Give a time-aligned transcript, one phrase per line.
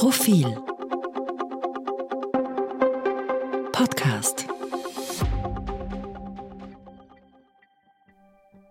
[0.00, 0.46] Profil.
[3.70, 4.46] Podcast.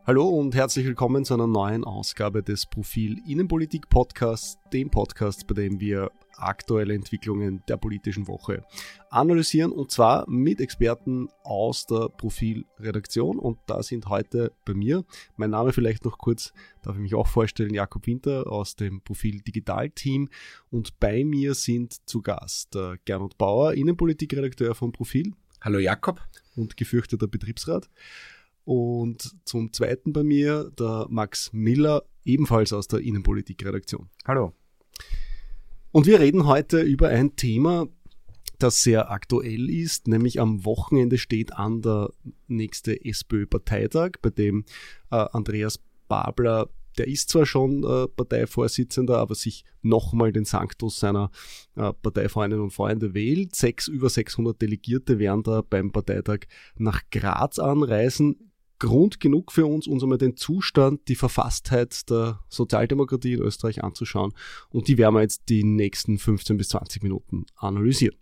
[0.08, 5.54] Hallo und herzlich willkommen zu einer neuen Ausgabe des Profil Innenpolitik Podcasts, dem Podcast, bei
[5.54, 6.10] dem wir
[6.42, 8.66] aktuelle Entwicklungen der politischen Woche
[9.10, 15.04] analysieren und zwar mit Experten aus der Profilredaktion und da sind heute bei mir,
[15.36, 19.42] mein Name vielleicht noch kurz, darf ich mich auch vorstellen, Jakob Winter aus dem Profil
[19.42, 20.30] Digital Team
[20.70, 25.34] und bei mir sind zu Gast äh, Gernot Bauer, Innenpolitikredakteur von Profil.
[25.62, 26.22] Hallo Jakob.
[26.56, 27.90] Und gefürchteter Betriebsrat.
[28.66, 34.10] Und zum zweiten bei mir der Max Miller, ebenfalls aus der Innenpolitikredaktion.
[34.26, 34.54] Hallo.
[35.92, 37.88] Und wir reden heute über ein Thema,
[38.60, 42.12] das sehr aktuell ist, nämlich am Wochenende steht an der
[42.48, 44.66] nächste SPÖ-Parteitag, bei dem
[45.12, 51.32] äh, Andreas Babler, der ist zwar schon äh, Parteivorsitzender, aber sich nochmal den Sanctus seiner
[51.76, 53.56] äh, Parteifreundinnen und Freunde wählt.
[53.56, 56.42] Sechs, über 600 Delegierte werden da beim Parteitag
[56.76, 58.49] nach Graz anreisen.
[58.80, 64.34] Grund genug für uns, uns einmal den Zustand, die Verfasstheit der Sozialdemokratie in Österreich anzuschauen.
[64.70, 68.16] Und die werden wir jetzt die nächsten 15 bis 20 Minuten analysieren.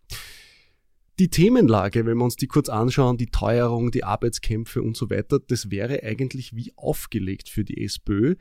[1.19, 5.39] Die Themenlage, wenn wir uns die kurz anschauen, die Teuerung, die Arbeitskämpfe und so weiter,
[5.39, 8.35] das wäre eigentlich wie aufgelegt für die SPÖ.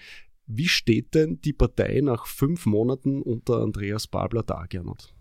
[0.47, 5.14] Wie steht denn die Partei nach fünf Monaten unter Andreas Babler da, Gernot?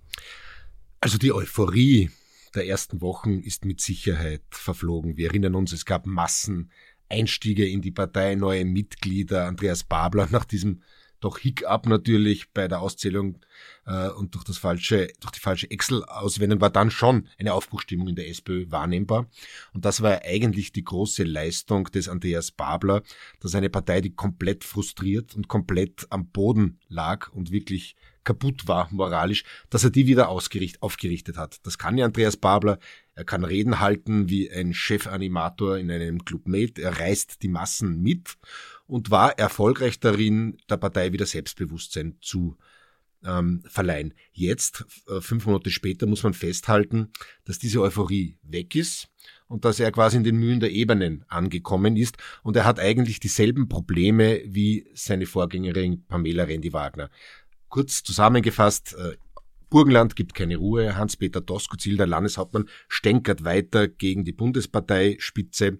[0.99, 2.09] Also die Euphorie
[2.55, 5.17] der ersten Wochen ist mit Sicherheit verflogen.
[5.17, 6.71] Wir erinnern uns, es gab Massen
[7.09, 10.81] Einstiege in die Partei, neue Mitglieder, Andreas Babler nach diesem
[11.21, 13.39] doch Hiccup natürlich bei der Auszählung
[13.85, 18.15] äh, und durch das falsche, durch die falsche Excel-Auswendung war dann schon eine Aufbruchstimmung in
[18.15, 19.27] der SPÖ wahrnehmbar.
[19.73, 23.01] Und das war eigentlich die große Leistung des Andreas Babler,
[23.39, 27.95] dass eine Partei, die komplett frustriert und komplett am Boden lag und wirklich
[28.25, 31.65] kaputt war moralisch, dass er die wieder ausgericht, aufgerichtet hat.
[31.65, 32.79] Das kann ja Andreas Babler.
[33.13, 36.77] Er kann Reden halten wie ein Chefanimator in einem Club Med.
[36.79, 38.35] Er reißt die Massen mit
[38.87, 42.57] und war erfolgreich darin, der Partei wieder Selbstbewusstsein zu
[43.25, 44.13] ähm, verleihen.
[44.31, 47.11] Jetzt, äh, fünf Monate später, muss man festhalten,
[47.45, 49.07] dass diese Euphorie weg ist
[49.47, 53.19] und dass er quasi in den Mühen der Ebenen angekommen ist und er hat eigentlich
[53.19, 57.09] dieselben Probleme wie seine Vorgängerin Pamela Rendi-Wagner.
[57.75, 59.17] Kurz zusammengefasst, äh,
[59.69, 60.95] Burgenland gibt keine Ruhe.
[60.95, 65.65] Hans-Peter Doskozil, der Landeshauptmann, stänkert weiter gegen die Bundesparteispitze.
[65.67, 65.77] Äh,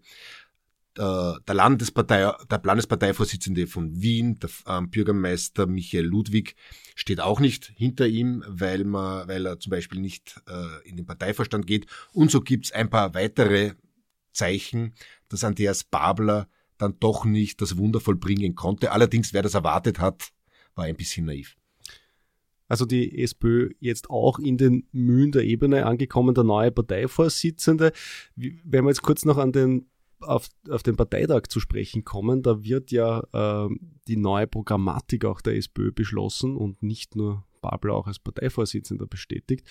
[0.98, 6.58] der, Landespartei, der Landesparteivorsitzende von Wien, der ähm, Bürgermeister Michael Ludwig,
[6.96, 11.06] steht auch nicht hinter ihm, weil, man, weil er zum Beispiel nicht äh, in den
[11.06, 11.86] Parteiverstand geht.
[12.12, 13.76] Und so gibt's ein paar weitere
[14.34, 14.96] Zeichen,
[15.30, 18.92] dass Andreas Babler dann doch nicht das Wunder vollbringen konnte.
[18.92, 20.34] Allerdings, wer das erwartet hat,
[20.76, 21.56] war ein bisschen naiv.
[22.68, 27.92] Also die SPÖ jetzt auch in den Mühen der Ebene angekommen, der neue Parteivorsitzende.
[28.36, 29.88] Wenn wir jetzt kurz noch an den
[30.22, 33.70] auf, auf den Parteitag zu sprechen kommen, da wird ja äh,
[34.08, 39.68] die neue Programmatik auch der SPÖ beschlossen und nicht nur Babler auch als Parteivorsitzender bestätigt.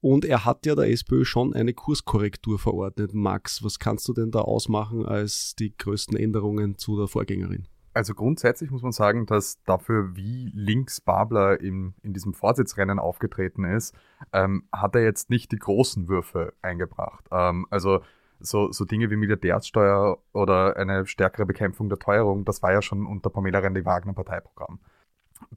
[0.00, 3.12] Und er hat ja der SPÖ schon eine Kurskorrektur verordnet.
[3.12, 7.68] Max, was kannst du denn da ausmachen als die größten Änderungen zu der Vorgängerin?
[7.94, 13.64] Also grundsätzlich muss man sagen, dass dafür, wie links Babler im, in diesem Vorsitzrennen aufgetreten
[13.64, 13.94] ist,
[14.32, 17.24] ähm, hat er jetzt nicht die großen Würfe eingebracht.
[17.30, 18.00] Ähm, also
[18.40, 23.06] so, so Dinge wie Milliardärsteuer oder eine stärkere Bekämpfung der Teuerung, das war ja schon
[23.06, 24.80] unter Pamela Rendi-Wagner Parteiprogramm.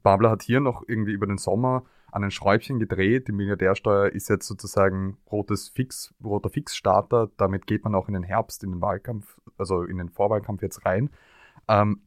[0.02, 3.28] Babler hat hier noch irgendwie über den Sommer an ein Schräubchen gedreht.
[3.28, 7.30] Die Milliardärsteuer ist jetzt sozusagen rotes Fix, roter Fixstarter.
[7.36, 10.86] Damit geht man auch in den Herbst, in den Wahlkampf, also in den Vorwahlkampf jetzt
[10.86, 11.10] rein.
[11.68, 12.02] Ähm,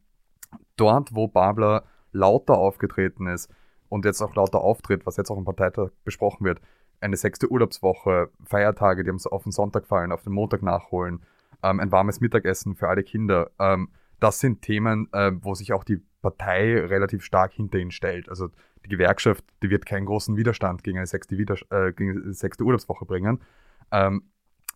[0.76, 3.50] dort, wo Babler lauter aufgetreten ist
[3.88, 6.60] und jetzt auch lauter auftritt, was jetzt auch im Parteitag besprochen wird,
[7.00, 11.22] eine sechste Urlaubswoche, Feiertage, die auf den Sonntag fallen, auf den Montag nachholen,
[11.62, 13.50] ähm, ein warmes Mittagessen für alle Kinder.
[13.58, 13.88] Ähm,
[14.20, 18.28] das sind Themen, äh, wo sich auch die Partei relativ stark hinter ihn stellt.
[18.28, 18.48] Also
[18.84, 22.64] die Gewerkschaft, die wird keinen großen Widerstand gegen eine sechste, Wider äh, gegen eine sechste
[22.64, 23.40] Urlaubswoche bringen.
[23.90, 24.22] Ähm,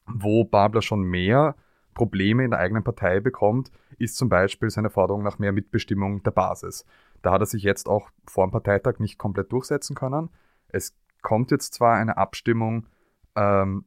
[0.07, 1.57] wo Babler schon mehr
[1.97, 6.31] Probleme in der eigenen Partei bekommt, ist zum Beispiel seine Forderung nach mehr Mitbestimmung der
[6.31, 6.85] Basis.
[7.23, 10.29] Da hat er sich jetzt auch vor dem Parteitag nicht komplett durchsetzen können.
[10.69, 12.87] Es kommt jetzt zwar eine Abstimmung
[13.35, 13.87] ähm,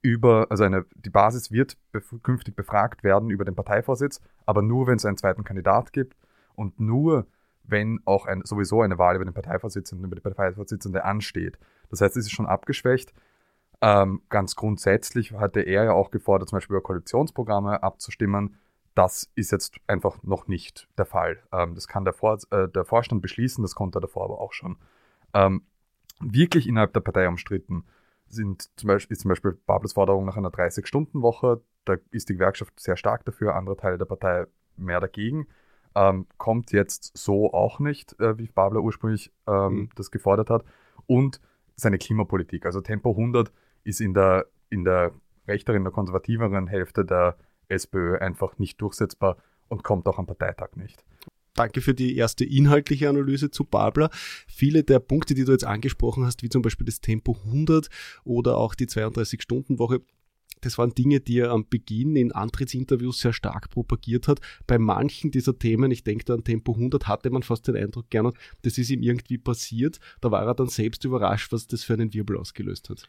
[0.00, 4.86] über, also eine, die Basis wird bef künftig befragt werden über den Parteivorsitz, aber nur,
[4.86, 6.16] wenn es einen zweiten Kandidat gibt
[6.54, 7.26] und nur,
[7.64, 11.58] wenn auch ein, sowieso eine Wahl über den Parteivorsitzenden, über die Parteivorsitzende ansteht.
[11.90, 13.12] Das heißt, es ist schon abgeschwächt.
[13.82, 18.56] Ähm, ganz grundsätzlich hatte er ja auch gefordert, zum Beispiel über Koalitionsprogramme abzustimmen.
[18.94, 21.42] Das ist jetzt einfach noch nicht der Fall.
[21.52, 24.52] Ähm, das kann der, Vor äh, der, Vorstand beschließen, das konnte er davor aber auch
[24.52, 24.76] schon.
[25.34, 25.62] Ähm,
[26.20, 27.84] wirklich innerhalb der Partei umstritten
[28.28, 31.60] sind zum Beispiel, ist zum Beispiel Babels Forderung nach einer 30-Stunden-Woche.
[31.84, 34.46] Da ist die Gewerkschaft sehr stark dafür, andere Teile der Partei
[34.76, 35.48] mehr dagegen.
[35.96, 39.88] Ähm, kommt jetzt so auch nicht, äh, wie Babler ursprünglich ähm, mhm.
[39.96, 40.64] das gefordert hat.
[41.06, 41.40] Und
[41.74, 42.64] seine Klimapolitik.
[42.64, 43.52] Also Tempo 100
[43.84, 45.12] ist in der, in der
[45.46, 47.36] rechteren, der konservativeren Hälfte der
[47.68, 49.36] SPÖ einfach nicht durchsetzbar
[49.68, 51.04] und kommt auch am Parteitag nicht.
[51.54, 54.08] Danke für die erste inhaltliche Analyse zu Babler.
[54.46, 57.88] Viele der Punkte, die du jetzt angesprochen hast, wie zum Beispiel das Tempo 100
[58.24, 60.00] oder auch die 32-Stunden-Woche,
[60.62, 64.40] das waren Dinge, die er am Beginn in Antrittsinterviews sehr stark propagiert hat.
[64.66, 68.08] Bei manchen dieser Themen, ich denke da an Tempo 100, hatte man fast den Eindruck,
[68.10, 68.32] gerne,
[68.62, 69.98] das ist ihm irgendwie passiert.
[70.20, 73.08] Da war er dann selbst überrascht, was das für einen Wirbel ausgelöst hat.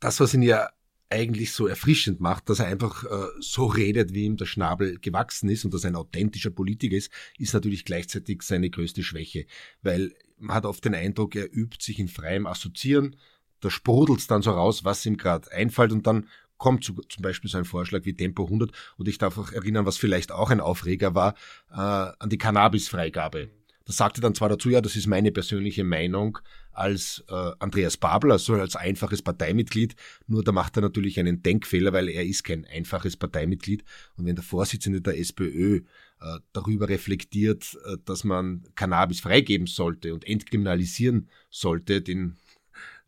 [0.00, 0.70] Das, was ihn ja
[1.10, 5.50] eigentlich so erfrischend macht, dass er einfach äh, so redet, wie ihm der Schnabel gewachsen
[5.50, 9.46] ist und dass er ein authentischer Politiker ist, ist natürlich gleichzeitig seine größte Schwäche,
[9.82, 13.16] weil man hat oft den Eindruck, er übt sich in freiem Assoziieren,
[13.60, 17.22] da sprudelt es dann so raus, was ihm gerade einfällt und dann kommt zu, zum
[17.22, 20.50] Beispiel so ein Vorschlag wie Tempo 100 und ich darf auch erinnern, was vielleicht auch
[20.50, 21.34] ein Aufreger war,
[21.70, 23.50] äh, an die Cannabisfreigabe.
[23.84, 26.38] Da sagte dann zwar dazu, ja, das ist meine persönliche Meinung
[26.72, 29.96] als äh, Andreas Babel, also als einfaches Parteimitglied,
[30.26, 33.84] nur da macht er natürlich einen Denkfehler, weil er ist kein einfaches Parteimitglied.
[34.16, 35.76] Und wenn der Vorsitzende der SPÖ
[36.20, 42.36] äh, darüber reflektiert, äh, dass man Cannabis freigeben sollte und entkriminalisieren sollte, den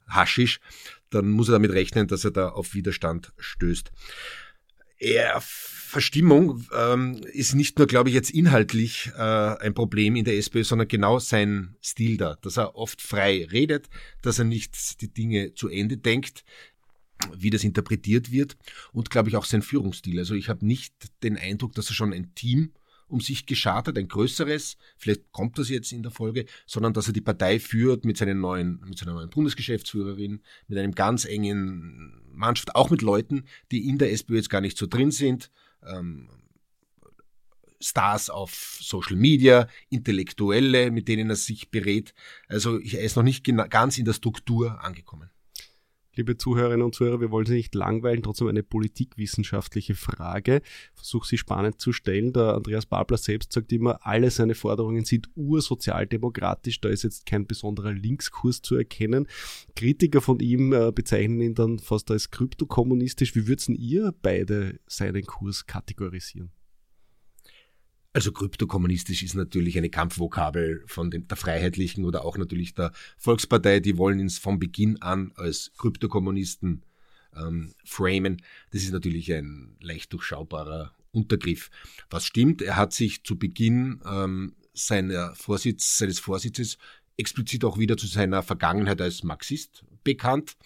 [0.09, 0.61] Haschisch,
[1.11, 3.93] dann muss er damit rechnen, dass er da auf Widerstand stößt.
[4.99, 5.43] Er
[5.93, 10.65] Verstimmung ähm, ist nicht nur, glaube ich, jetzt inhaltlich äh, ein Problem in der SPÖ,
[10.65, 13.91] sondern genau sein Stil da, dass er oft frei redet,
[14.23, 16.45] dass er nicht die Dinge zu Ende denkt,
[17.37, 18.57] wie das interpretiert wird
[18.95, 20.19] und, glaube ich, auch sein Führungsstil.
[20.19, 22.73] Also ich habe nicht den Eindruck, dass er schon ein Team
[23.09, 27.07] um sich geschart hat, ein größeres, vielleicht kommt das jetzt in der Folge, sondern dass
[27.09, 32.23] er die Partei führt mit, seinen neuen, mit seiner neuen Bundesgeschäftsführerin, mit einem ganz engen
[32.33, 35.51] Mannschaft, auch mit Leuten, die in der SPÖ jetzt gar nicht so drin sind,
[35.87, 36.29] ähm,
[37.81, 42.15] Stars auf Social Media, Intellektuelle, mit denen er sich berät.
[42.49, 45.32] Also er ist noch nicht ganz in der Struktur angekommen.
[46.15, 50.61] Liebe Zuhörerinnen und Zuhörer, wir wollen Sie nicht langweilen, trotzdem eine politikwissenschaftliche Frage.
[50.93, 52.35] Versuche sie spannend zu stellen.
[52.35, 56.83] Der Andreas Babler selbst sagt immer, alle seine Forderungen sind ursozialdemokratisch.
[56.83, 59.27] Da ist jetzt kein besonderer Linkskurs zu erkennen.
[59.75, 63.35] Kritiker von ihm äh, bezeichnen ihn dann fast als kryptokommunistisch.
[63.35, 66.53] Wie würden ihr beide seinen Kurs kategorisieren?
[68.15, 73.81] Also kryptokommunistisch ist natürlich eine Kampfvokabel von den, der Freiheitlichen oder auch natürlich der Volkspartei.
[73.81, 76.83] Die wollen ihn von Beginn an als Kryptokommunisten
[77.35, 78.43] ähm, framen.
[78.71, 81.71] Das ist natürlich ein leicht durchschaubarer Untergriff.
[82.11, 86.77] Was stimmt, er hat sich zu Beginn ähm, seiner Vorsitz, seines Vorsitzes
[87.17, 90.57] explizit auch wieder zu seiner Vergangenheit als Marxist bekannt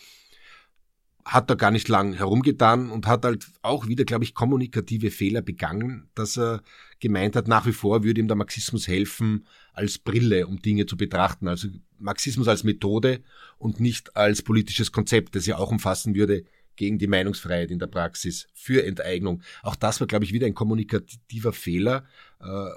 [1.26, 5.42] hat er gar nicht lang herumgetan und hat halt auch wieder, glaube ich, kommunikative Fehler
[5.42, 6.62] begangen, dass er
[7.00, 10.96] gemeint hat, nach wie vor würde ihm der Marxismus helfen als Brille, um Dinge zu
[10.96, 11.48] betrachten.
[11.48, 11.66] Also
[11.98, 13.24] Marxismus als Methode
[13.58, 16.44] und nicht als politisches Konzept, das ja auch umfassen würde
[16.76, 19.42] gegen die Meinungsfreiheit in der Praxis, für Enteignung.
[19.64, 22.04] Auch das war, glaube ich, wieder ein kommunikativer Fehler,
[22.40, 22.68] äh,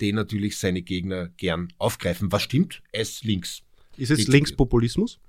[0.00, 2.32] den natürlich seine Gegner gern aufgreifen.
[2.32, 2.82] Was stimmt?
[2.90, 3.62] Es links.
[3.98, 5.20] Ist es Linkspopulismus?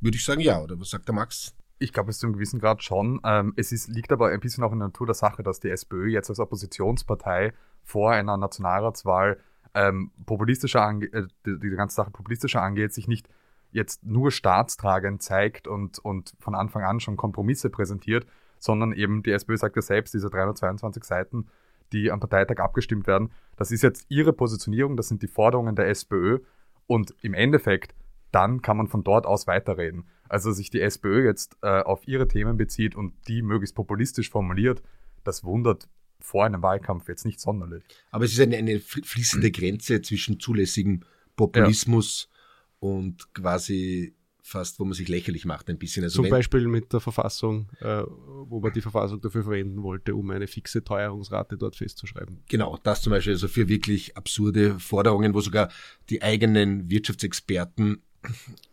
[0.00, 0.62] Würde ich sagen, ja.
[0.62, 1.54] Oder was sagt der Max?
[1.78, 3.20] Ich glaube, es zu einem gewissen Grad schon.
[3.24, 5.70] Ähm, es ist, liegt aber ein bisschen auch in der Natur der Sache, dass die
[5.70, 7.52] SPÖ jetzt als Oppositionspartei
[7.82, 9.38] vor einer Nationalratswahl
[9.74, 13.28] ähm, populistischer ange äh, die, die, ganze Sache populistischer angeht, sich nicht
[13.72, 18.24] jetzt nur staatstragend zeigt und, und von Anfang an schon Kompromisse präsentiert,
[18.58, 21.48] sondern eben die SPÖ sagt ja selbst, diese 322 Seiten,
[21.92, 25.88] die am Parteitag abgestimmt werden, das ist jetzt ihre Positionierung, das sind die Forderungen der
[25.88, 26.38] SPÖ
[26.86, 27.94] und im Endeffekt,
[28.30, 30.06] dann kann man von dort aus weiterreden.
[30.28, 34.82] Also sich die SPÖ jetzt äh, auf ihre Themen bezieht und die möglichst populistisch formuliert,
[35.22, 35.88] das wundert
[36.20, 37.84] vor einem Wahlkampf jetzt nicht sonderlich.
[38.10, 41.02] Aber es ist eine, eine fließende Grenze zwischen zulässigem
[41.36, 42.88] Populismus ja.
[42.88, 44.14] und quasi
[44.44, 46.04] fast, wo man sich lächerlich macht ein bisschen.
[46.04, 50.30] Also Zum Beispiel mit der Verfassung, äh, wo man die Verfassung dafür verwenden wollte, um
[50.30, 52.42] eine fixe Teuerungsrate dort festzuschreiben.
[52.48, 55.70] Genau, das zum Beispiel, also für wirklich absurde Forderungen, wo sogar
[56.10, 58.02] die eigenen Wirtschaftsexperten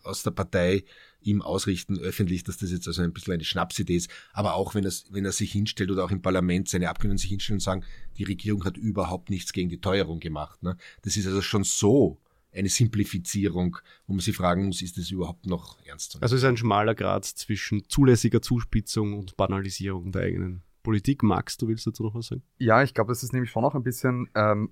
[0.03, 0.83] aus der Partei
[1.21, 4.09] ihm ausrichten öffentlich, dass das jetzt also ein bisschen eine Schnapsidee ist.
[4.33, 7.29] Aber auch wenn, es, wenn er sich hinstellt oder auch im Parlament seine Abgeordneten sich
[7.29, 7.83] hinstellen und sagen,
[8.17, 10.63] die Regierung hat überhaupt nichts gegen die Teuerung gemacht.
[10.63, 10.77] Ne?
[11.03, 12.19] Das ist also schon so
[12.53, 13.77] eine Simplifizierung,
[14.07, 16.23] wo man sich fragen muss, ist das überhaupt noch ernst zu nehmen?
[16.23, 21.23] Also es ist ein schmaler Grad zwischen zulässiger Zuspitzung und Banalisierung der eigenen Politik.
[21.23, 22.43] Max, du willst dazu noch was sagen?
[22.57, 24.71] Ja, ich glaube, das ist nämlich schon noch ein bisschen, ähm,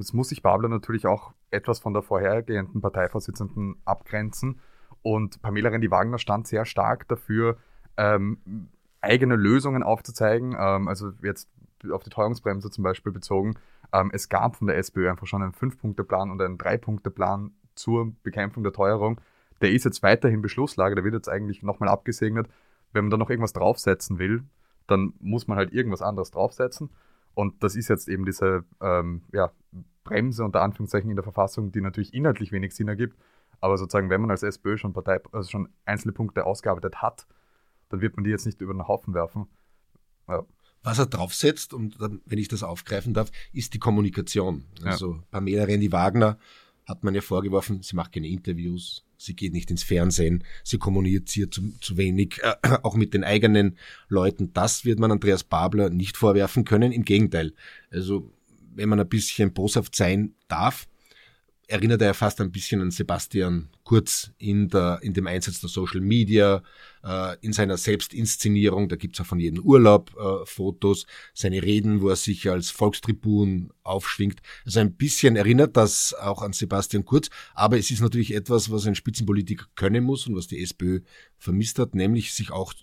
[0.00, 4.60] es muss sich Babler natürlich auch etwas von der vorhergehenden Parteivorsitzenden abgrenzen
[5.02, 7.58] Und Pamela Rendi-Wagner stand sehr stark dafür,
[7.96, 8.68] ähm,
[9.00, 10.56] eigene Lösungen aufzuzeigen.
[10.58, 11.48] Ähm, also jetzt
[11.90, 13.54] auf die Teuerungsbremse zum Beispiel bezogen.
[13.92, 18.62] Ähm, es gab von der SPÖ einfach schon einen Fünf-Punkte-Plan und einen Drei-Punkte-Plan zur Bekämpfung
[18.62, 19.20] der Teuerung.
[19.60, 22.48] Der ist jetzt weiterhin Beschlusslage, der wird jetzt eigentlich nochmal abgesegnet.
[22.92, 24.44] Wenn man da noch irgendwas draufsetzen will,
[24.86, 26.90] dann muss man halt irgendwas anderes draufsetzen.
[27.34, 29.52] Und das ist jetzt eben diese ähm, ja,
[30.04, 33.16] Bremse unter Anführungszeichen in der Verfassung, die natürlich inhaltlich wenig Sinn ergibt.
[33.60, 37.26] Aber sozusagen, wenn man als SPÖ schon Partei, also schon einzelne Punkte ausgearbeitet hat,
[37.88, 39.48] dann wird man die jetzt nicht über den Haufen werfen.
[40.28, 40.44] Ja.
[40.82, 44.64] Was er draufsetzt, und dann, wenn ich das aufgreifen darf, ist die Kommunikation.
[44.84, 45.22] Also ja.
[45.30, 46.38] Pamela Rendi-Wagner
[46.86, 51.52] hat man ja vorgeworfen, sie macht keine Interviews, sie geht nicht ins Fernsehen, sie kommuniziert
[51.52, 53.76] zu, zu wenig, äh, auch mit den eigenen
[54.08, 54.52] Leuten.
[54.52, 56.92] Das wird man Andreas Babler nicht vorwerfen können.
[56.92, 57.52] Im Gegenteil.
[57.90, 58.32] Also,
[58.74, 60.86] wenn man ein bisschen boshaft sein darf,
[61.68, 66.00] erinnert er fast ein bisschen an Sebastian Kurz in, der, in dem Einsatz der Social
[66.00, 66.62] Media,
[67.04, 72.08] äh, in seiner Selbstinszenierung, da gibt's auch von jedem Urlaub äh, Fotos, seine Reden, wo
[72.08, 74.40] er sich als Volkstribun aufschwingt.
[74.64, 78.86] Also ein bisschen erinnert das auch an Sebastian Kurz, aber es ist natürlich etwas, was
[78.86, 81.00] ein Spitzenpolitiker können muss und was die SPÖ
[81.38, 82.74] vermisst hat, nämlich sich auch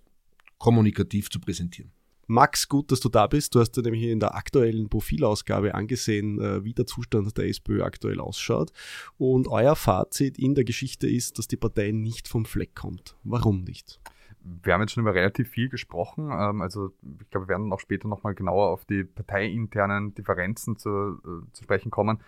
[0.58, 1.92] kommunikativ zu präsentieren.
[2.34, 3.54] Max, gut, dass du da bist.
[3.54, 7.84] Du hast dir nämlich in der aktuellen Profilausgabe angesehen, äh, wie der Zustand der SPÖ
[7.84, 8.72] aktuell ausschaut.
[9.20, 13.16] Und euer Fazit in der Geschichte ist, dass die Partei nicht vom Fleck kommt.
[13.24, 14.00] Warum nicht?
[14.42, 16.32] Wir haben jetzt schon über relativ viel gesprochen.
[16.32, 20.90] Ähm, also ich glaube, wir werden auch später nochmal genauer auf die parteiinternen Differenzen zu,
[20.90, 22.20] äh, zu sprechen kommen.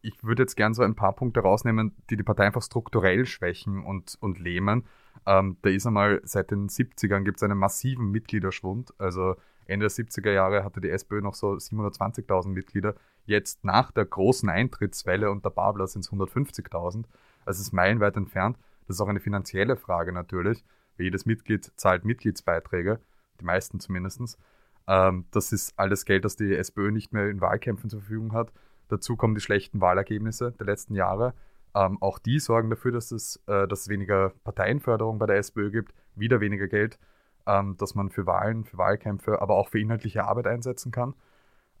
[0.00, 3.84] Ich würde jetzt gern so ein paar Punkte rausnehmen, die die Partei einfach strukturell schwächen
[3.84, 4.86] und, und lähmen.
[5.26, 8.92] Ähm, da ist einmal seit den 70ern gibt es einen massiven Mitgliederschwund.
[8.98, 12.94] Also Ende der 70er Jahre hatte die SPÖ noch so 720.000 Mitglieder.
[13.24, 17.04] Jetzt nach der großen Eintrittswelle und der Babler sind es 150.000.
[17.44, 18.58] Also es ist meilenweit entfernt.
[18.86, 20.64] Das ist auch eine finanzielle Frage natürlich.
[20.98, 23.00] Jedes Mitglied zahlt Mitgliedsbeiträge,
[23.40, 24.38] die meisten zumindest.
[24.86, 28.52] Ähm, das ist alles Geld, das die SPÖ nicht mehr in Wahlkämpfen zur Verfügung hat.
[28.88, 31.34] Dazu kommen die schlechten Wahlergebnisse der letzten Jahre.
[31.74, 35.70] Ähm, auch die sorgen dafür, dass es, äh, dass es weniger Parteienförderung bei der SPÖ
[35.70, 36.98] gibt, wieder weniger Geld,
[37.46, 41.14] ähm, dass man für Wahlen, für Wahlkämpfe, aber auch für inhaltliche Arbeit einsetzen kann.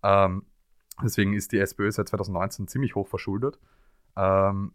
[0.02, 0.46] Ähm,
[1.02, 3.58] deswegen ist die SPÖ seit 2019 ziemlich hoch verschuldet.
[4.16, 4.72] Ähm,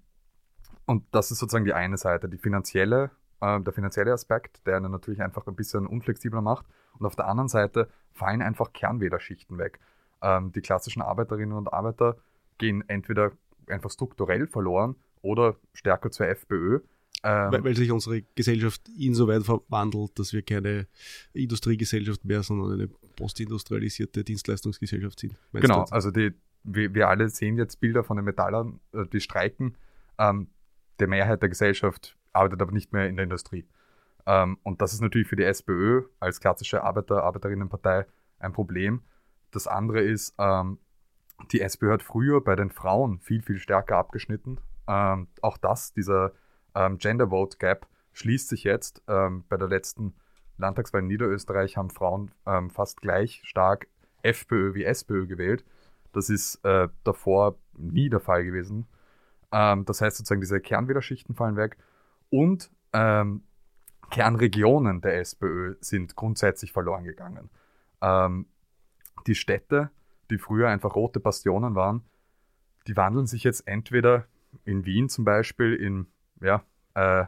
[0.85, 4.91] und das ist sozusagen die eine Seite, die finanzielle, äh, der finanzielle Aspekt, der einen
[4.91, 6.65] natürlich einfach ein bisschen unflexibler macht.
[6.99, 9.79] Und auf der anderen Seite fallen einfach Kernwählerschichten weg.
[10.21, 12.17] Ähm, die klassischen Arbeiterinnen und Arbeiter
[12.59, 13.31] gehen entweder
[13.67, 14.95] einfach strukturell verloren
[15.27, 16.79] oder stärker zur FPÖ.
[17.23, 20.87] Ähm, weil, weil, sich unsere Gesellschaft insoweit verwandelt, dass wir keine
[21.33, 25.35] Industriegesellschaft mehr, sondern eine postindustrialisierte Dienstleistungsgesellschaft sind.
[25.51, 29.75] Genau, also die, wir, wir, alle sehen jetzt Bilder von den Metallern, äh, die streiken.
[30.19, 30.47] Ähm,
[30.99, 33.65] der Mehrheit der Gesellschaft arbeitet aber nicht mehr in der Industrie.
[34.27, 38.05] Ähm, und das ist natürlich für die SPÖ als klassische Arbeiter, Arbeiterinnenpartei
[38.39, 39.01] ein Problem.
[39.51, 40.77] Das andere ist, ähm,
[41.51, 44.59] die SPÖ hat früher bei den Frauen viel, viel stärker abgeschnitten.
[44.87, 46.31] Ähm, auch das, dieser
[46.75, 49.01] ähm, Gender Vote Gap, schließt sich jetzt.
[49.07, 50.15] Ähm, bei der letzten
[50.57, 53.87] Landtagswahl in Niederösterreich haben Frauen ähm, fast gleich stark
[54.23, 55.63] FPÖ wie SPÖ gewählt.
[56.13, 58.87] Das ist äh, davor nie der Fall gewesen.
[59.51, 61.77] Ähm, das heißt sozusagen, diese Kernwählerschichten fallen weg
[62.29, 63.43] und ähm,
[64.09, 67.49] Kernregionen der SPÖ sind grundsätzlich verloren gegangen.
[69.25, 69.89] die Städte,
[70.29, 72.05] die früher einfach rote Bastionen waren,
[72.87, 74.27] die wandeln sich jetzt entweder
[74.65, 76.07] in Wien zum Beispiel in
[76.41, 77.25] ja, äh,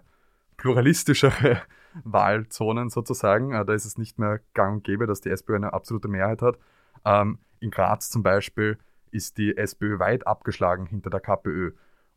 [0.57, 1.61] pluralistischere
[2.03, 3.53] Wahlzonen sozusagen.
[3.53, 6.41] Äh, da ist es nicht mehr gang und gäbe, dass die SPÖ eine absolute Mehrheit
[6.41, 6.57] hat.
[7.05, 8.77] Ähm, in Graz zum Beispiel
[9.11, 11.71] ist die SPÖ weit abgeschlagen hinter der KPÖ.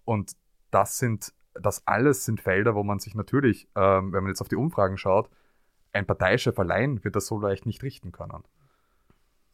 [0.05, 0.33] Und
[0.71, 4.49] das sind, das alles sind Felder, wo man sich natürlich, ähm, wenn man jetzt auf
[4.49, 5.31] die Umfragen schaut,
[5.93, 8.45] ein Parteichef allein wird das so leicht nicht richten können.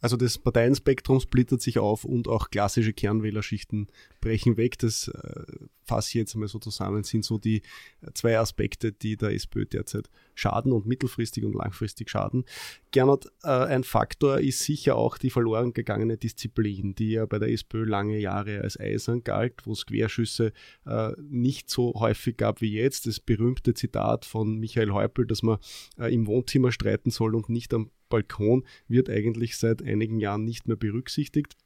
[0.00, 3.88] Also das Parteienspektrum splittert sich auf und auch klassische Kernwählerschichten
[4.21, 4.78] brechen weg.
[4.78, 7.62] Das äh, fasse ich jetzt einmal so zusammen, sind so die
[8.02, 12.45] äh, zwei Aspekte, die der SPÖ derzeit schaden und mittelfristig und langfristig schaden.
[12.93, 17.50] Gernot, äh, ein Faktor ist sicher auch die verloren gegangene Disziplin, die ja bei der
[17.50, 20.52] SPÖ lange Jahre als eisern galt, wo es Querschüsse
[20.87, 23.07] äh, nicht so häufig gab wie jetzt.
[23.07, 25.59] Das berühmte Zitat von Michael Häupl, dass man
[25.99, 30.68] äh, im Wohnzimmer streiten soll und nicht am Balkon wird eigentlich seit einigen Jahren nicht
[30.68, 31.56] mehr berücksichtigt.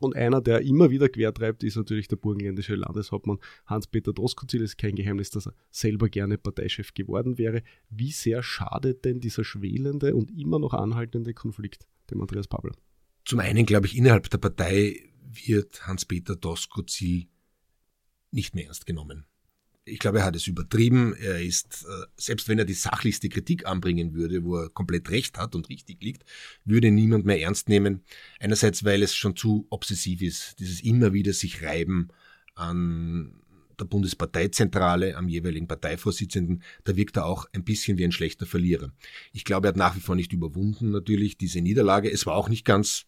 [0.00, 4.62] Und einer, der immer wieder quertreibt, ist natürlich der burgenländische Landeshauptmann Hans-Peter Doskozil.
[4.62, 7.62] Es ist kein Geheimnis, dass er selber gerne Parteichef geworden wäre.
[7.90, 12.72] Wie sehr schadet denn dieser schwelende und immer noch anhaltende Konflikt dem Andreas Pabel?
[13.24, 17.28] Zum einen glaube ich, innerhalb der Partei wird Hans-Peter Doskozil
[18.30, 19.26] nicht mehr ernst genommen.
[19.86, 21.14] Ich glaube, er hat es übertrieben.
[21.14, 25.38] Er ist, äh, selbst wenn er die sachlichste Kritik anbringen würde, wo er komplett recht
[25.38, 26.24] hat und richtig liegt,
[26.64, 28.02] würde niemand mehr ernst nehmen.
[28.40, 32.08] Einerseits, weil es schon zu obsessiv ist, dieses immer wieder sich reiben
[32.54, 33.34] an
[33.78, 38.92] der Bundesparteizentrale, am jeweiligen Parteivorsitzenden, da wirkt er auch ein bisschen wie ein schlechter Verlierer.
[39.32, 42.10] Ich glaube, er hat nach wie vor nicht überwunden natürlich diese Niederlage.
[42.10, 43.06] Es war auch nicht ganz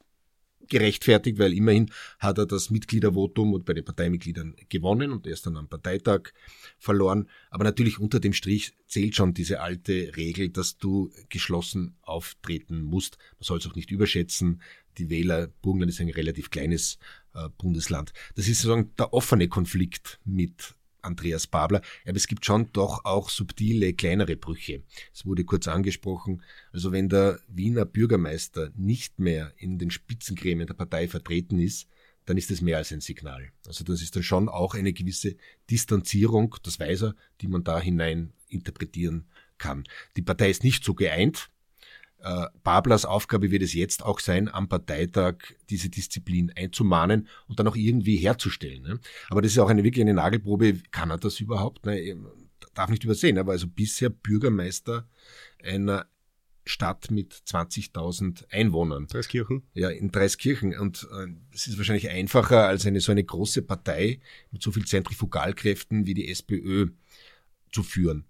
[0.68, 5.56] gerechtfertigt, weil immerhin hat er das Mitgliedervotum und bei den Parteimitgliedern gewonnen und erst dann
[5.56, 6.32] am Parteitag
[6.78, 7.28] verloren.
[7.50, 13.18] Aber natürlich unter dem Strich zählt schon diese alte Regel, dass du geschlossen auftreten musst.
[13.38, 14.62] Man soll es auch nicht überschätzen.
[14.99, 16.99] Die Wähler, Burgenland ist ein relativ kleines
[17.35, 18.12] äh, Bundesland.
[18.35, 20.75] Das ist sozusagen der offene Konflikt mit
[21.06, 21.82] Andreas Babler.
[22.04, 24.82] Aber es gibt schon doch auch subtile, kleinere Brüche.
[25.14, 26.42] Es wurde kurz angesprochen.
[26.72, 31.88] Also wenn der Wiener Bürgermeister nicht mehr in den Spitzengremien der Partei vertreten ist,
[32.26, 33.52] dann ist es mehr als ein Signal.
[33.66, 35.36] Also das ist dann schon auch eine gewisse
[35.70, 39.26] Distanzierung, das weiß er, die man da hinein interpretieren
[39.58, 39.84] kann.
[40.16, 41.50] Die Partei ist nicht so geeint,
[42.23, 45.37] äh, Bablers Aufgabe wird es jetzt auch sein, am Parteitag
[45.70, 48.82] diese Disziplin einzumahnen und dann auch irgendwie herzustellen.
[48.82, 49.00] Ne?
[49.30, 50.80] Aber das ist auch eine wirklich eine Nagelprobe.
[50.90, 51.87] Kann er das überhaupt?
[51.87, 52.16] Ne?
[52.75, 53.38] Darf nicht übersehen.
[53.38, 55.08] Aber also bisher Bürgermeister
[55.62, 56.06] einer
[56.64, 59.06] Stadt mit 20.000 Einwohnern.
[59.06, 59.62] Dreiskirchen?
[59.73, 60.76] Ja, in Dreiskirchen.
[60.76, 61.08] Und
[61.52, 64.20] es äh, ist wahrscheinlich einfacher als eine so eine große Partei
[64.50, 66.88] mit so viel Zentrifugalkräften wie die SPÖ
[67.73, 68.25] zu führen.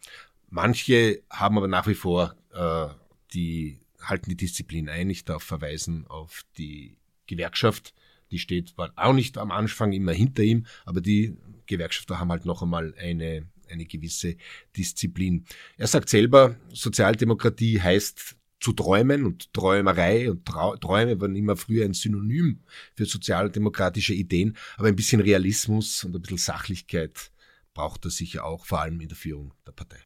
[0.48, 2.88] Manche haben aber nach wie vor äh,
[3.32, 5.10] die halten die Disziplin ein.
[5.10, 7.94] Ich darf verweisen auf die Gewerkschaft.
[8.30, 12.44] Die steht war auch nicht am Anfang immer hinter ihm, aber die Gewerkschafter haben halt
[12.44, 14.36] noch einmal eine, eine gewisse
[14.76, 15.44] Disziplin.
[15.76, 21.84] Er sagt selber, Sozialdemokratie heißt zu träumen und Träumerei und Trau Träume waren immer früher
[21.84, 22.60] ein Synonym
[22.94, 27.30] für sozialdemokratische Ideen, aber ein bisschen Realismus und ein bisschen Sachlichkeit
[27.74, 29.98] braucht er sicher auch, vor allem in der Führung der Partei.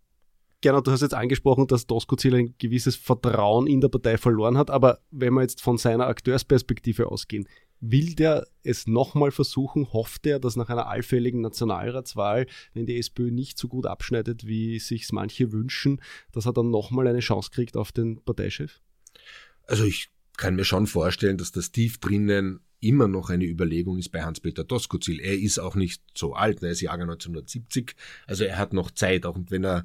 [0.63, 4.71] Genau, du hast jetzt angesprochen, dass Doskozil ein gewisses Vertrauen in der Partei verloren hat,
[4.71, 7.49] aber wenn wir jetzt von seiner Akteursperspektive ausgehen,
[7.81, 9.91] will der es nochmal versuchen?
[9.93, 14.79] Hofft er, dass nach einer allfälligen Nationalratswahl, wenn die SPÖ nicht so gut abschneidet, wie
[14.79, 18.81] sich manche wünschen, dass er dann nochmal eine Chance kriegt auf den Parteichef?
[19.67, 24.11] Also ich kann mir schon vorstellen, dass das tief drinnen immer noch eine Überlegung ist
[24.11, 25.21] bei Hans-Peter Doskozil.
[25.21, 27.95] Er ist auch nicht so alt, er ist Jahrgang 1970,
[28.27, 29.85] also er hat noch Zeit, auch wenn er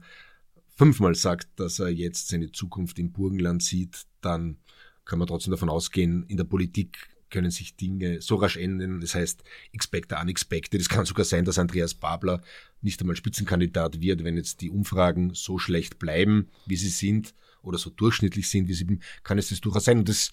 [0.75, 4.57] fünfmal sagt, dass er jetzt seine Zukunft im Burgenland sieht, dann
[5.05, 9.01] kann man trotzdem davon ausgehen, in der Politik können sich Dinge so rasch ändern.
[9.01, 10.79] Das heißt, expected, unexpected.
[10.79, 12.41] Es kann sogar sein, dass Andreas Babler
[12.81, 17.33] nicht einmal Spitzenkandidat wird, wenn jetzt die Umfragen so schlecht bleiben, wie sie sind,
[17.65, 19.99] oder so durchschnittlich sind, wie sie sind, kann es das durchaus sein.
[19.99, 20.31] Und das,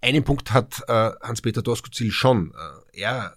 [0.00, 2.52] einen Punkt hat äh, Hans-Peter Doskozil schon.
[2.92, 3.36] Äh, er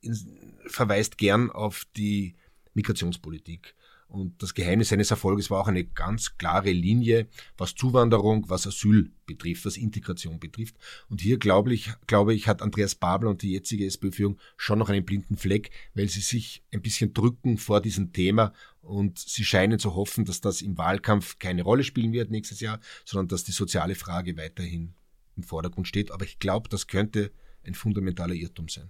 [0.00, 2.34] in, verweist gern auf die
[2.74, 3.74] Migrationspolitik.
[4.08, 7.26] Und das Geheimnis seines Erfolges war auch eine ganz klare Linie,
[7.58, 10.76] was Zuwanderung, was Asyl betrifft, was Integration betrifft.
[11.08, 14.88] Und hier glaube ich, glaube ich, hat Andreas Babler und die jetzige SPÖ-Führung schon noch
[14.88, 19.80] einen blinden Fleck, weil sie sich ein bisschen drücken vor diesem Thema und sie scheinen
[19.80, 23.52] zu hoffen, dass das im Wahlkampf keine Rolle spielen wird nächstes Jahr, sondern dass die
[23.52, 24.94] soziale Frage weiterhin
[25.36, 26.12] im Vordergrund steht.
[26.12, 27.32] Aber ich glaube, das könnte
[27.64, 28.88] ein fundamentaler Irrtum sein.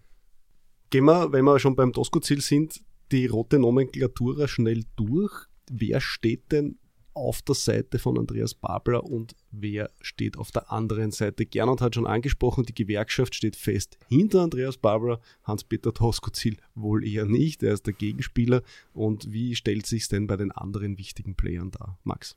[0.91, 2.81] Gehen wir, wenn wir schon beim Tosco-Ziel sind,
[3.13, 5.33] die rote Nomenklatura schnell durch.
[5.71, 6.79] Wer steht denn
[7.17, 11.47] auf der Seite von Andreas Babler und wer steht auf der anderen Seite?
[11.47, 17.25] Gernot hat schon angesprochen, die Gewerkschaft steht fest hinter Andreas Babler, Hans-Peter Toskozil wohl eher
[17.25, 18.63] nicht, er ist der Gegenspieler.
[18.93, 21.99] Und wie stellt sich denn bei den anderen wichtigen Playern dar?
[22.05, 22.37] Max?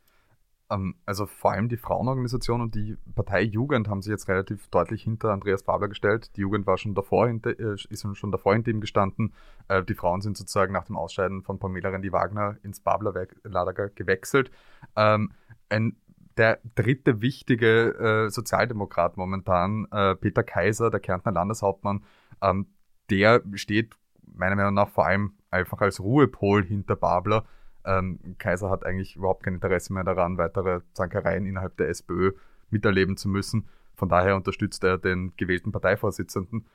[0.70, 5.04] Ähm, also vor allem die Frauenorganisation und die Partei Jugend haben sich jetzt relativ deutlich
[5.04, 6.36] hinter Andreas Babler gestellt.
[6.36, 9.34] Die Jugend war schon davor hinter, äh, ist schon davor hinter ihm gestanden.
[9.68, 14.52] Äh, die Frauen sind sozusagen nach dem Ausscheiden von Pamela Rendi-Wagner ins Babler-Lager gewechselt.
[14.96, 15.32] Ähm,
[15.70, 15.98] ein,
[16.38, 22.04] der dritte wichtige äh, Sozialdemokrat momentan, äh, Peter Kaiser, der Kärntner Landeshauptmann,
[22.42, 22.68] ähm,
[23.10, 27.46] der steht meiner Meinung nach vor allem einfach als Ruhepol hinter Babler
[27.86, 32.34] ähm, Kaiser hat eigentlich überhaupt kein Interesse mehr daran, weitere Zankereien innerhalb der SPÖ
[32.70, 33.68] miterleben zu müssen.
[33.96, 36.66] Von daher unterstützt er den gewählten Parteivorsitzenden.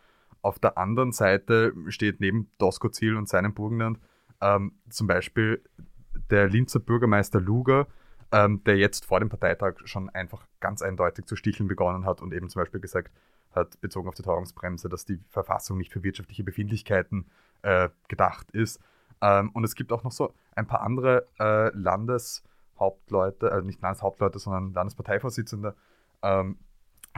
[0.42, 3.98] Auf der anderen Seite steht neben Dosko Ziel und seinem Burgenland
[4.40, 5.62] ähm, zum Beispiel
[6.30, 7.86] der Linzer Bürgermeister Luger,
[8.32, 12.34] ähm, der jetzt vor dem Parteitag schon einfach ganz eindeutig zu sticheln begonnen hat und
[12.34, 13.12] eben zum Beispiel gesagt
[13.52, 17.26] hat, bezogen auf die Teuerungsbremse, dass die Verfassung nicht für wirtschaftliche Befindlichkeiten
[17.62, 18.80] äh, gedacht ist.
[19.24, 24.38] Ähm, und es gibt auch noch so ein paar andere äh, Landeshauptleute, also nicht Landeshauptleute,
[24.38, 25.74] sondern Landesparteivorsitzende,
[26.22, 26.58] ähm,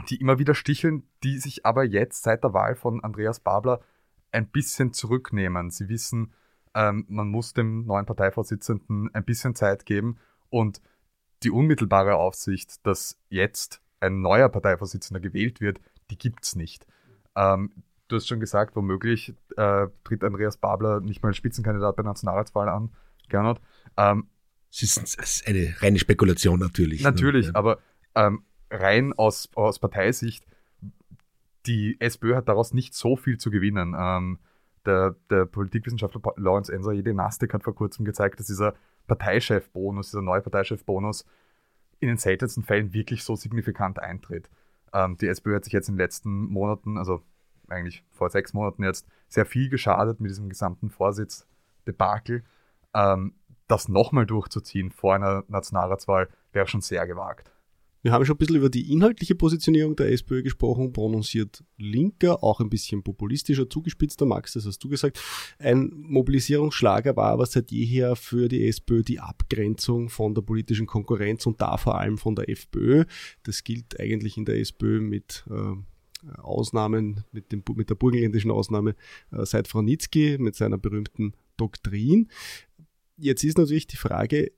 [0.08, 3.80] die immer wieder sticheln, die sich aber jetzt seit der Wahl von Andreas Babler
[4.30, 5.70] ein bisschen zurücknehmen.
[5.70, 6.32] Sie wissen,
[6.74, 10.80] ähm, man muss dem neuen Parteivorsitzenden ein bisschen Zeit geben und
[11.42, 16.86] die unmittelbare Aufsicht, dass jetzt ein neuer Parteivorsitzender gewählt wird, die gibt es nicht.
[17.34, 22.02] Ähm, du hast schon gesagt, womöglich äh, tritt Andreas Babler nicht mal als Spitzenkandidat bei
[22.02, 22.90] der Nationalratswahl an,
[23.28, 23.60] Gernot.
[23.96, 24.28] Ähm,
[24.70, 27.02] es ist eine reine Spekulation natürlich.
[27.02, 27.10] Ne?
[27.10, 27.54] Natürlich, ne?
[27.54, 27.78] aber
[28.14, 30.44] ähm, rein aus, aus Parteisicht,
[31.66, 33.94] die SPÖ hat daraus nicht so viel zu gewinnen.
[33.98, 34.38] Ähm,
[34.84, 38.74] der, der Politikwissenschaftler Lawrence Enser, jede Nastik hat vor kurzem gezeigt, dass dieser
[39.08, 41.24] Parteichef-Bonus, dieser neue Parteichef-Bonus
[41.98, 44.48] in den seltensten Fällen wirklich so signifikant eintritt.
[44.92, 47.22] Ähm, die SPÖ hat sich jetzt in den letzten Monaten, also
[47.68, 52.44] eigentlich vor sechs Monaten jetzt, sehr viel geschadet mit diesem gesamten Vorsitz-Debakel.
[52.94, 53.34] Ähm,
[53.68, 57.50] das nochmal durchzuziehen vor einer Nationalratswahl wäre schon sehr gewagt.
[58.06, 62.60] Wir haben schon ein bisschen über die inhaltliche Positionierung der SPÖ gesprochen, prononciert linker, auch
[62.60, 65.20] ein bisschen populistischer, zugespitzter, Max, das hast du gesagt.
[65.58, 71.46] Ein Mobilisierungsschlager war aber seit jeher für die SPÖ die Abgrenzung von der politischen Konkurrenz
[71.46, 73.06] und da vor allem von der FPÖ.
[73.42, 75.74] Das gilt eigentlich in der SPÖ mit äh,
[76.38, 78.94] Ausnahmen, mit, dem, mit der burgenländischen Ausnahme
[79.32, 82.28] äh, seit Franitzky mit seiner berühmten Doktrin.
[83.16, 84.52] Jetzt ist natürlich die Frage,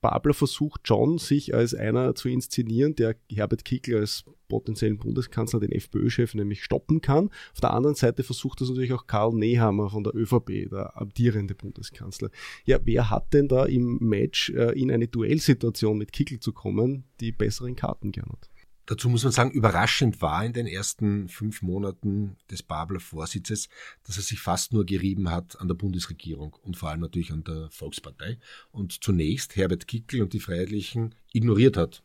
[0.00, 5.72] Babler versucht schon, sich als einer zu inszenieren, der Herbert Kickl als potenziellen Bundeskanzler, den
[5.72, 7.30] FPÖ-Chef, nämlich stoppen kann.
[7.52, 11.54] Auf der anderen Seite versucht das natürlich auch Karl Nehammer von der ÖVP, der amtierende
[11.54, 12.30] Bundeskanzler.
[12.64, 17.04] Ja, wer hat denn da im Match äh, in eine Duellsituation mit Kickl zu kommen,
[17.20, 18.48] die besseren Karten, Gernot?
[18.88, 23.68] Dazu muss man sagen, überraschend war in den ersten fünf Monaten des Babler Vorsitzes,
[24.04, 27.44] dass er sich fast nur gerieben hat an der Bundesregierung und vor allem natürlich an
[27.44, 28.38] der Volkspartei
[28.72, 32.02] und zunächst Herbert Kickl und die Freiheitlichen ignoriert hat.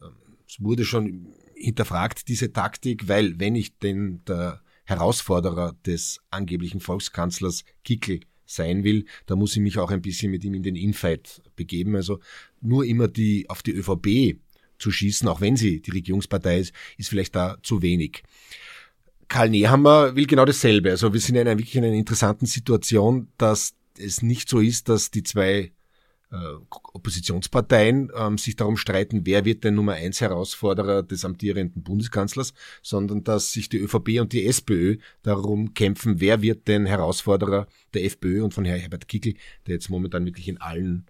[0.00, 0.12] Ähm,
[0.46, 7.64] es wurde schon hinterfragt, diese Taktik, weil wenn ich denn der Herausforderer des angeblichen Volkskanzlers
[7.82, 11.42] Kickl sein will, da muss ich mich auch ein bisschen mit ihm in den Infight
[11.56, 11.96] begeben.
[11.96, 12.20] Also
[12.60, 14.38] nur immer die auf die ÖVP
[14.80, 18.22] zu schießen, auch wenn sie die Regierungspartei ist, ist vielleicht da zu wenig.
[19.28, 20.90] Karl Nehammer will genau dasselbe.
[20.90, 24.88] Also wir sind in einer wirklich in einer interessanten Situation, dass es nicht so ist,
[24.88, 25.70] dass die zwei
[26.32, 26.36] äh,
[26.70, 33.22] Oppositionsparteien ähm, sich darum streiten, wer wird der Nummer eins Herausforderer des amtierenden Bundeskanzlers, sondern
[33.22, 38.42] dass sich die ÖVP und die SPÖ darum kämpfen, wer wird denn Herausforderer der FPÖ
[38.42, 39.34] und von Herrn Herbert Kickel,
[39.66, 41.06] der jetzt momentan wirklich in allen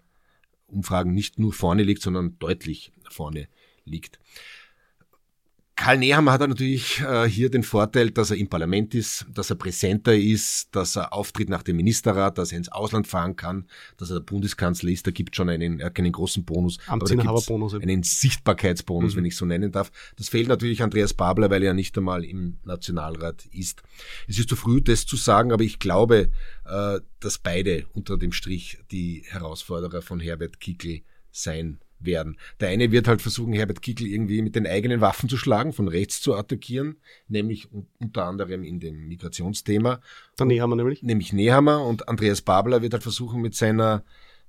[0.67, 3.47] Umfragen nicht nur vorne liegt, sondern deutlich vorne
[3.85, 4.19] liegt.
[5.81, 9.55] Karl Nehammer hat natürlich äh, hier den Vorteil, dass er im Parlament ist, dass er
[9.55, 13.65] präsenter ist, dass er auftritt nach dem Ministerrat, dass er ins Ausland fahren kann,
[13.97, 15.07] dass er der Bundeskanzler ist.
[15.07, 17.73] Da gibt schon einen, er keinen großen Bonus, Amtsinhaberbonus.
[17.73, 19.17] einen Sichtbarkeitsbonus, mhm.
[19.17, 19.91] wenn ich so nennen darf.
[20.17, 23.81] Das fehlt natürlich Andreas Babler, weil er ja nicht einmal im Nationalrat ist.
[24.27, 26.29] Es ist zu früh, das zu sagen, aber ich glaube,
[26.65, 32.37] äh, dass beide unter dem Strich die Herausforderer von Herbert Kickl sein werden.
[32.59, 35.87] Der eine wird halt versuchen, Herbert Kickl irgendwie mit den eigenen Waffen zu schlagen, von
[35.87, 40.01] rechts zu attackieren, nämlich unter anderem in dem Migrationsthema.
[40.39, 41.03] Der Nehammer nämlich?
[41.03, 44.03] Nämlich Nehammer und Andreas Babler wird halt versuchen, mit seiner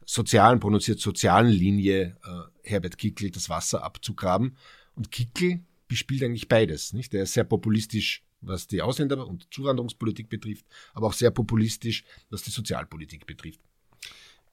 [0.04, 4.56] sozialen, prononciert sozialen Linie äh, Herbert Kickl das Wasser abzugraben.
[4.94, 6.92] Und Kickl bespielt eigentlich beides.
[6.92, 7.12] Nicht?
[7.12, 12.42] Der ist sehr populistisch, was die Ausländer- und Zuwanderungspolitik betrifft, aber auch sehr populistisch, was
[12.42, 13.60] die Sozialpolitik betrifft.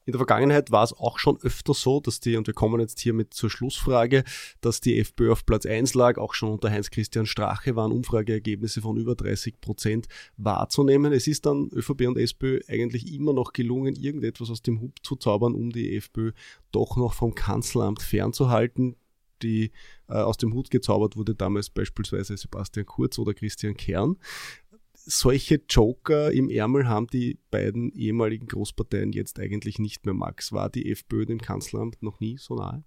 [0.06, 3.00] In der Vergangenheit war es auch schon öfter so, dass die, und wir kommen jetzt
[3.00, 4.24] hier mit zur Schlussfrage,
[4.60, 8.96] dass die FPÖ auf Platz 1 lag, auch schon unter Heinz-Christian Strache waren Umfrageergebnisse von
[8.96, 11.12] über 30 Prozent wahrzunehmen.
[11.12, 15.16] Es ist dann ÖVP und SPÖ eigentlich immer noch gelungen, irgendetwas aus dem Hub zu
[15.16, 16.32] zaubern, um die FPÖ
[16.72, 18.96] doch noch vom Kanzleramt fernzuhalten.
[19.42, 19.70] Die
[20.08, 24.16] äh, aus dem Hut gezaubert wurde, damals beispielsweise Sebastian Kurz oder Christian Kern
[25.10, 30.52] solche Joker im Ärmel haben die beiden ehemaligen Großparteien jetzt eigentlich nicht mehr, Max.
[30.52, 32.84] War die FPÖ dem Kanzleramt noch nie so nahe?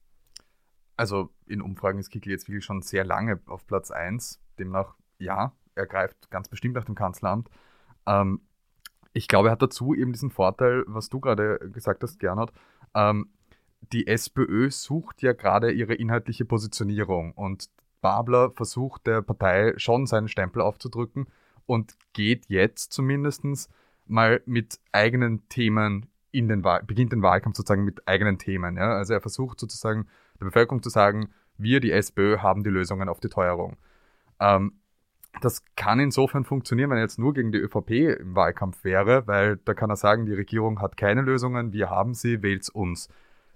[0.96, 4.40] Also in Umfragen ist Kickl jetzt wirklich schon sehr lange auf Platz 1.
[4.58, 7.50] Demnach, ja, er greift ganz bestimmt nach dem Kanzleramt.
[8.06, 8.42] Ähm,
[9.12, 12.52] ich glaube, er hat dazu eben diesen Vorteil, was du gerade gesagt hast, Gernot.
[12.96, 13.30] Ähm,
[13.92, 17.70] die SPÖ sucht ja gerade ihre inhaltliche Positionierung und
[18.02, 21.28] Babler versucht der Partei schon seinen Stempel aufzudrücken
[21.66, 23.70] und geht jetzt zumindest
[24.06, 28.76] mal mit eigenen Themen in den Wahl beginnt den Wahlkampf sozusagen mit eigenen Themen.
[28.76, 28.98] Ja?
[28.98, 30.08] Also er versucht sozusagen
[30.40, 33.78] der Bevölkerung zu sagen, wir, die SPÖ, haben die Lösungen auf die Teuerung.
[34.40, 34.80] Ähm,
[35.42, 39.58] das kann insofern funktionieren, wenn er jetzt nur gegen die ÖVP im Wahlkampf wäre, weil
[39.58, 43.10] da kann er sagen, die Regierung hat keine Lösungen, wir haben sie, wählt's uns.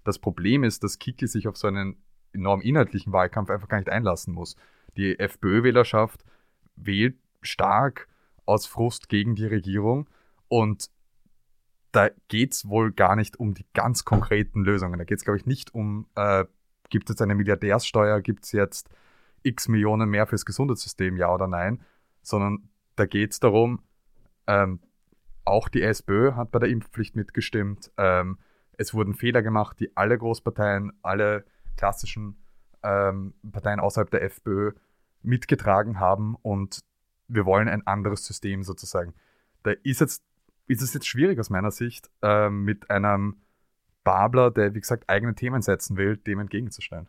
[0.03, 1.97] Das Problem ist, dass Kiki sich auf so einen
[2.33, 4.55] enorm inhaltlichen Wahlkampf einfach gar nicht einlassen muss.
[4.95, 6.23] Die FPÖ-Wählerschaft
[6.75, 8.07] wählt stark
[8.45, 10.09] aus Frust gegen die Regierung
[10.47, 10.89] und
[11.91, 14.99] da geht's wohl gar nicht um die ganz konkreten Lösungen.
[14.99, 16.45] Da geht's glaube ich, nicht um, äh,
[16.89, 18.89] gibt es eine Milliardärssteuer, gibt's jetzt
[19.43, 21.81] x Millionen mehr fürs Gesundheitssystem, ja oder nein,
[22.21, 23.81] sondern da geht's darum,
[24.47, 24.79] ähm,
[25.45, 27.91] auch die SPÖ hat bei der Impfpflicht mitgestimmt.
[27.97, 28.37] Ähm,
[28.77, 31.45] es wurden Fehler gemacht, die alle Großparteien, alle
[31.77, 32.37] klassischen
[32.83, 34.73] ähm, Parteien außerhalb der FPÖ
[35.23, 36.79] mitgetragen haben und
[37.27, 39.13] wir wollen ein anderes System sozusagen.
[39.63, 40.23] Da ist, jetzt,
[40.67, 43.37] ist es jetzt schwierig aus meiner Sicht, äh, mit einem
[44.03, 47.07] Babler, der wie gesagt eigene Themen setzen will, dem entgegenzustellen.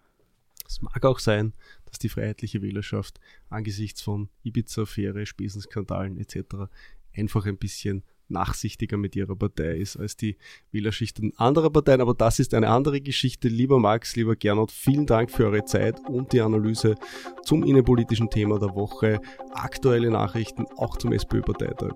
[0.66, 1.54] Es mag auch sein,
[1.86, 6.68] dass die freiheitliche Wählerschaft angesichts von Ibiza-Affäre, Spesenskandalen etc.
[7.16, 10.36] einfach ein bisschen nachsichtiger mit ihrer Partei ist als die
[10.70, 12.00] Wählerschichten anderer Parteien.
[12.00, 13.48] Aber das ist eine andere Geschichte.
[13.48, 16.94] Lieber Max, lieber Gernot, vielen Dank für eure Zeit und die Analyse
[17.42, 19.20] zum innenpolitischen Thema der Woche.
[19.52, 21.94] Aktuelle Nachrichten auch zum SPÖ-Parteitag.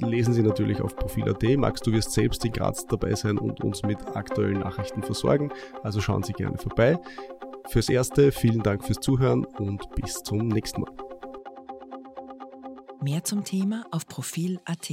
[0.00, 1.42] Lesen Sie natürlich auf Profil.at.
[1.56, 5.52] Max, du wirst selbst in Graz dabei sein und uns mit aktuellen Nachrichten versorgen.
[5.82, 6.98] Also schauen Sie gerne vorbei.
[7.68, 10.92] Fürs Erste vielen Dank fürs Zuhören und bis zum nächsten Mal.
[13.02, 14.92] Mehr zum Thema auf Profil.at.